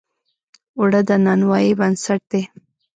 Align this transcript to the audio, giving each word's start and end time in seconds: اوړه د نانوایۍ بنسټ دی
اوړه 0.77 1.01
د 1.07 1.09
نانوایۍ 1.25 1.71
بنسټ 1.79 2.21
دی 2.31 2.41